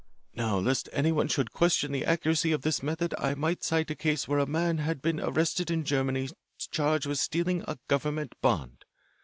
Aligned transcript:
Now 0.33 0.57
lest 0.57 0.89
anyone 0.91 1.27
should 1.27 1.51
question 1.53 1.91
the 1.91 2.05
accuracy 2.05 2.51
of 2.53 2.63
this 2.63 2.81
method 2.81 3.13
I 3.19 3.35
might 3.35 3.63
cite 3.63 3.91
a 3.91 3.95
case 3.95 4.27
where 4.27 4.39
a 4.39 4.47
man 4.47 4.79
had 4.79 4.99
been 4.99 5.19
arrested 5.19 5.69
in 5.69 5.83
Germany 5.83 6.29
charged 6.71 7.05
with 7.05 7.19
stealing 7.19 7.63
a 7.67 7.77
government 7.87 8.33
bond. 8.41 8.83